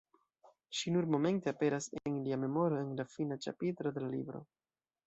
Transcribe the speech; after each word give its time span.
Ŝi 0.77 0.93
nur 0.95 1.09
momente 1.17 1.51
aperas 1.57 1.89
en 2.01 2.17
lia 2.25 2.41
memoro, 2.47 2.81
en 2.87 2.99
la 3.03 3.07
fina 3.13 3.41
ĉapitro 3.47 3.95
de 3.99 4.07
la 4.07 4.13
libro. 4.19 4.45